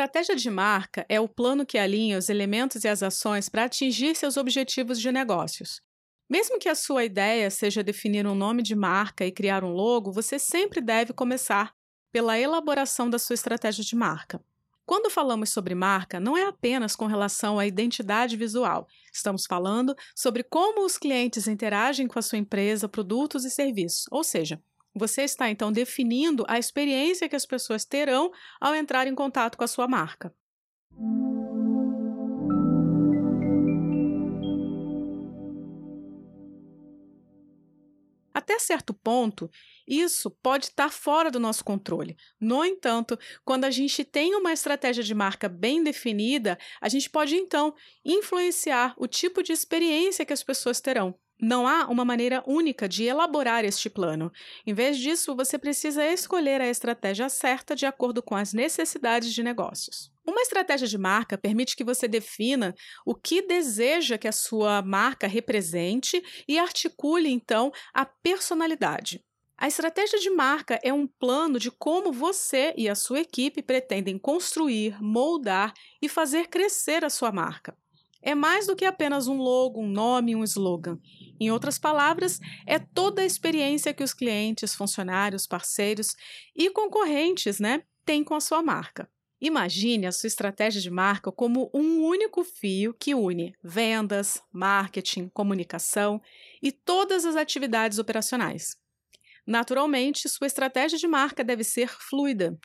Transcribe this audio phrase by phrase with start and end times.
[0.00, 4.16] estratégia de marca é o plano que alinha os elementos e as ações para atingir
[4.16, 5.82] seus objetivos de negócios.
[6.26, 10.10] Mesmo que a sua ideia seja definir um nome de marca e criar um logo,
[10.10, 11.74] você sempre deve começar
[12.10, 14.42] pela elaboração da sua estratégia de marca.
[14.86, 18.88] Quando falamos sobre marca, não é apenas com relação à identidade visual.
[19.12, 24.06] Estamos falando sobre como os clientes interagem com a sua empresa, produtos e serviços.
[24.10, 24.62] Ou seja,
[24.94, 28.30] você está então definindo a experiência que as pessoas terão
[28.60, 30.34] ao entrar em contato com a sua marca.
[38.32, 39.50] Até certo ponto,
[39.86, 42.16] isso pode estar fora do nosso controle.
[42.40, 47.34] No entanto, quando a gente tem uma estratégia de marca bem definida, a gente pode
[47.34, 51.18] então influenciar o tipo de experiência que as pessoas terão.
[51.40, 54.30] Não há uma maneira única de elaborar este plano.
[54.66, 59.42] Em vez disso, você precisa escolher a estratégia certa de acordo com as necessidades de
[59.42, 60.12] negócios.
[60.26, 62.74] Uma estratégia de marca permite que você defina
[63.06, 69.24] o que deseja que a sua marca represente e articule então a personalidade.
[69.56, 74.18] A estratégia de marca é um plano de como você e a sua equipe pretendem
[74.18, 77.74] construir, moldar e fazer crescer a sua marca
[78.22, 80.98] é mais do que apenas um logo, um nome, um slogan.
[81.38, 86.14] Em outras palavras, é toda a experiência que os clientes, funcionários, parceiros
[86.54, 89.08] e concorrentes né, têm com a sua marca.
[89.40, 96.20] Imagine a sua estratégia de marca como um único fio que une vendas, marketing, comunicação
[96.62, 98.76] e todas as atividades operacionais.
[99.46, 102.58] Naturalmente, sua estratégia de marca deve ser fluida,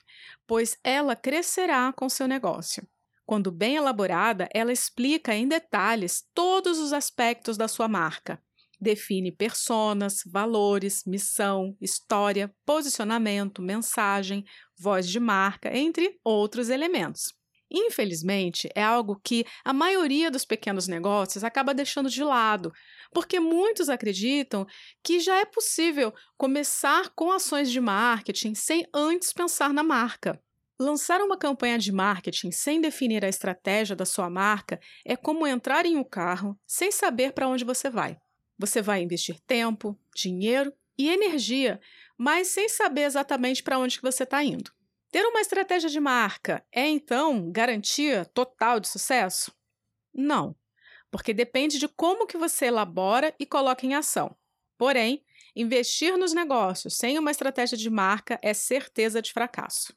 [0.45, 2.85] pois ela crescerá com seu negócio.
[3.25, 8.39] Quando bem elaborada, ela explica em detalhes todos os aspectos da sua marca.
[8.79, 14.43] Define personas, valores, missão, história, posicionamento, mensagem,
[14.77, 17.33] voz de marca, entre outros elementos.
[17.71, 22.71] Infelizmente, é algo que a maioria dos pequenos negócios acaba deixando de lado,
[23.11, 24.67] porque muitos acreditam
[25.03, 30.39] que já é possível começar com ações de marketing sem antes pensar na marca.
[30.77, 35.85] Lançar uma campanha de marketing sem definir a estratégia da sua marca é como entrar
[35.85, 38.17] em um carro sem saber para onde você vai.
[38.59, 41.79] Você vai investir tempo, dinheiro e energia,
[42.17, 44.69] mas sem saber exatamente para onde que você está indo.
[45.11, 49.53] Ter uma estratégia de marca é então garantia total de sucesso?
[50.13, 50.55] Não,
[51.09, 54.35] porque depende de como que você elabora e coloca em ação.
[54.77, 55.23] Porém,
[55.55, 59.95] investir nos negócios sem uma estratégia de marca é certeza de fracasso.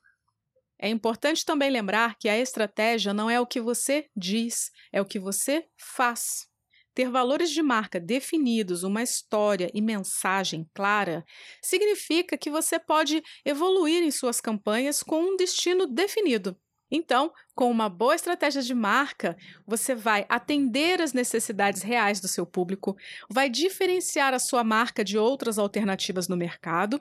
[0.80, 5.04] É importante também lembrar que a estratégia não é o que você diz, é o
[5.04, 6.46] que você faz.
[6.94, 11.24] Ter valores de marca definidos, uma história e mensagem clara,
[11.62, 16.56] significa que você pode evoluir em suas campanhas com um destino definido.
[16.90, 22.46] Então, com uma boa estratégia de marca, você vai atender as necessidades reais do seu
[22.46, 22.96] público,
[23.28, 27.00] vai diferenciar a sua marca de outras alternativas no mercado,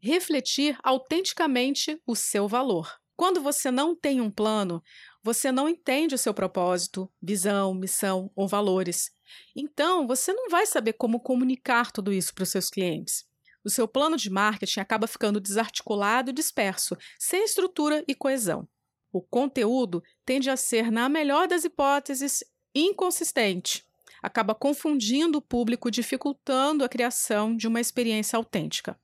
[0.00, 3.01] refletir autenticamente o seu valor.
[3.22, 4.82] Quando você não tem um plano,
[5.22, 9.12] você não entende o seu propósito, visão, missão ou valores.
[9.54, 13.24] Então, você não vai saber como comunicar tudo isso para os seus clientes.
[13.64, 18.66] O seu plano de marketing acaba ficando desarticulado e disperso, sem estrutura e coesão.
[19.12, 22.42] O conteúdo tende a ser, na melhor das hipóteses,
[22.74, 23.86] inconsistente.
[24.20, 28.98] Acaba confundindo o público, dificultando a criação de uma experiência autêntica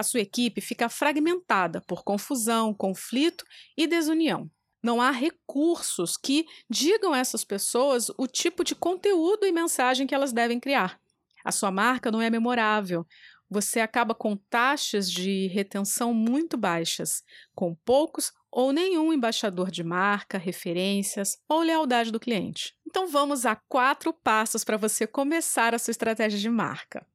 [0.00, 3.44] a sua equipe fica fragmentada por confusão, conflito
[3.76, 4.50] e desunião.
[4.82, 10.14] Não há recursos que digam a essas pessoas o tipo de conteúdo e mensagem que
[10.14, 10.98] elas devem criar.
[11.44, 13.06] A sua marca não é memorável.
[13.48, 17.22] Você acaba com taxas de retenção muito baixas,
[17.54, 22.74] com poucos ou nenhum embaixador de marca, referências ou lealdade do cliente.
[22.86, 27.06] Então vamos a quatro passos para você começar a sua estratégia de marca.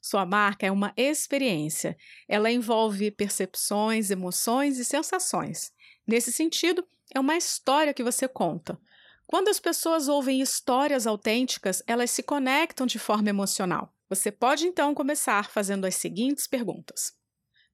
[0.00, 1.96] Sua marca é uma experiência.
[2.28, 5.72] Ela envolve percepções, emoções e sensações.
[6.06, 8.78] Nesse sentido, é uma história que você conta.
[9.26, 13.94] Quando as pessoas ouvem histórias autênticas, elas se conectam de forma emocional.
[14.08, 17.14] Você pode então começar fazendo as seguintes perguntas.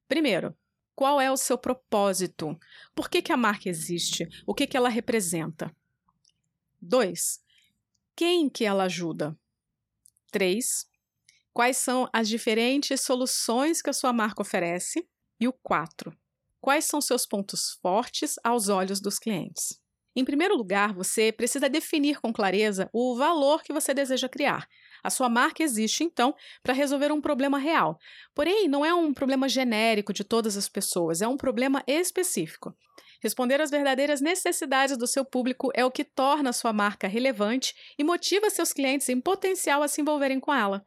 [0.08, 0.56] Primeiro,
[0.94, 2.58] qual é o seu propósito?
[2.94, 4.28] Por que, que a marca existe?
[4.46, 5.74] O que, que ela representa?
[6.80, 7.40] 2.
[8.16, 9.36] Quem que ela ajuda?
[10.30, 10.86] 3.
[11.54, 15.06] Quais são as diferentes soluções que a sua marca oferece?
[15.40, 16.12] E o 4.
[16.60, 19.80] Quais são seus pontos fortes aos olhos dos clientes?
[20.16, 24.66] Em primeiro lugar, você precisa definir com clareza o valor que você deseja criar.
[25.00, 28.00] A sua marca existe, então, para resolver um problema real.
[28.34, 32.76] Porém, não é um problema genérico de todas as pessoas, é um problema específico.
[33.22, 37.72] Responder às verdadeiras necessidades do seu público é o que torna a sua marca relevante
[37.96, 40.84] e motiva seus clientes em potencial a se envolverem com ela.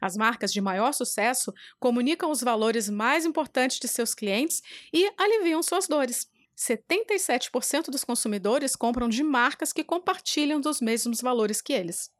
[0.00, 4.62] As marcas de maior sucesso comunicam os valores mais importantes de seus clientes
[4.92, 6.30] e aliviam suas dores.
[6.56, 12.10] 77% dos consumidores compram de marcas que compartilham dos mesmos valores que eles.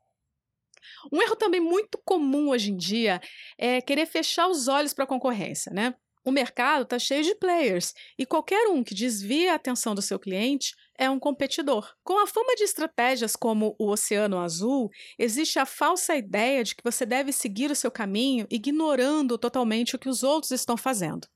[1.12, 3.20] Um erro também muito comum hoje em dia
[3.56, 5.94] é querer fechar os olhos para a concorrência, né?
[6.28, 10.18] O mercado está cheio de players e qualquer um que desvie a atenção do seu
[10.18, 11.96] cliente é um competidor.
[12.04, 16.84] Com a fama de estratégias como o Oceano Azul, existe a falsa ideia de que
[16.84, 21.26] você deve seguir o seu caminho ignorando totalmente o que os outros estão fazendo.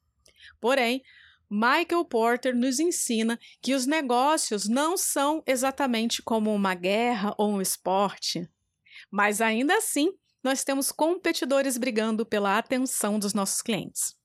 [0.61, 1.03] Porém,
[1.49, 7.63] Michael Porter nos ensina que os negócios não são exatamente como uma guerra ou um
[7.63, 8.47] esporte.
[9.11, 10.13] Mas ainda assim,
[10.45, 14.21] nós temos competidores brigando pela atenção dos nossos clientes.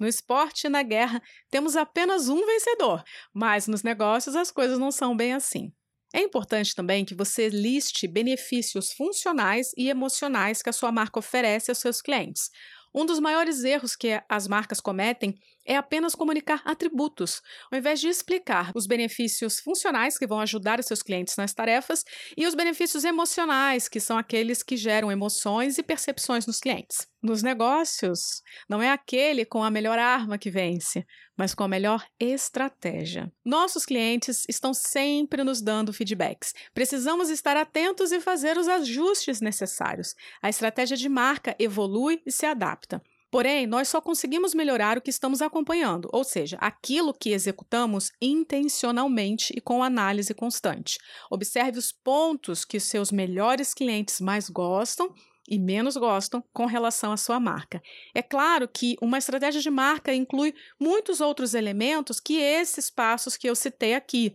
[0.00, 3.02] No esporte e na guerra, temos apenas um vencedor,
[3.32, 5.72] mas nos negócios as coisas não são bem assim.
[6.12, 11.70] É importante também que você liste benefícios funcionais e emocionais que a sua marca oferece
[11.70, 12.50] aos seus clientes.
[12.94, 15.34] Um dos maiores erros que as marcas cometem
[15.68, 20.86] é apenas comunicar atributos, ao invés de explicar os benefícios funcionais que vão ajudar os
[20.86, 22.02] seus clientes nas tarefas
[22.36, 27.06] e os benefícios emocionais, que são aqueles que geram emoções e percepções nos clientes.
[27.22, 31.04] Nos negócios, não é aquele com a melhor arma que vence,
[31.36, 33.30] mas com a melhor estratégia.
[33.44, 36.54] Nossos clientes estão sempre nos dando feedbacks.
[36.72, 40.14] Precisamos estar atentos e fazer os ajustes necessários.
[40.40, 43.02] A estratégia de marca evolui e se adapta.
[43.30, 49.52] Porém, nós só conseguimos melhorar o que estamos acompanhando, ou seja, aquilo que executamos intencionalmente
[49.54, 50.98] e com análise constante.
[51.30, 55.14] Observe os pontos que seus melhores clientes mais gostam
[55.46, 57.82] e menos gostam com relação à sua marca.
[58.14, 63.48] É claro que uma estratégia de marca inclui muitos outros elementos que esses passos que
[63.48, 64.34] eu citei aqui,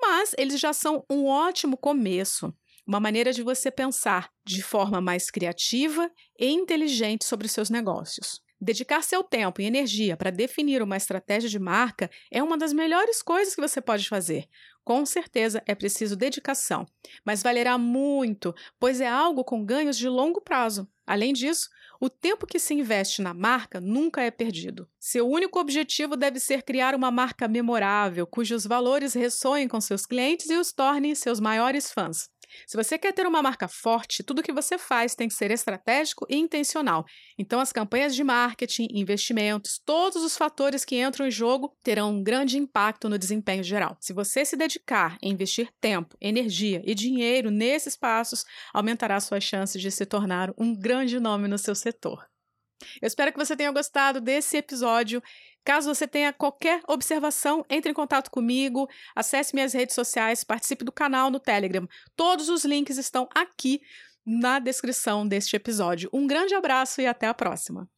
[0.00, 2.52] mas eles já são um ótimo começo
[2.86, 8.40] uma maneira de você pensar de forma mais criativa e inteligente sobre os seus negócios.
[8.64, 13.20] Dedicar seu tempo e energia para definir uma estratégia de marca é uma das melhores
[13.20, 14.46] coisas que você pode fazer.
[14.84, 16.86] Com certeza é preciso dedicação,
[17.24, 20.88] mas valerá muito, pois é algo com ganhos de longo prazo.
[21.04, 21.68] Além disso,
[22.00, 24.88] o tempo que se investe na marca nunca é perdido.
[24.98, 30.48] Seu único objetivo deve ser criar uma marca memorável, cujos valores ressoem com seus clientes
[30.50, 32.28] e os tornem seus maiores fãs.
[32.66, 36.26] Se você quer ter uma marca forte, tudo que você faz tem que ser estratégico
[36.28, 37.04] e intencional.
[37.38, 42.22] Então, as campanhas de marketing, investimentos, todos os fatores que entram em jogo terão um
[42.22, 43.96] grande impacto no desempenho geral.
[44.00, 49.80] Se você se dedicar a investir tempo, energia e dinheiro nesses passos, aumentará suas chances
[49.80, 52.31] de se tornar um grande nome no seu setor.
[53.00, 55.22] Eu espero que você tenha gostado desse episódio.
[55.64, 60.90] Caso você tenha qualquer observação, entre em contato comigo, acesse minhas redes sociais, participe do
[60.90, 61.86] canal no Telegram.
[62.16, 63.80] Todos os links estão aqui
[64.26, 66.10] na descrição deste episódio.
[66.12, 67.88] Um grande abraço e até a próxima!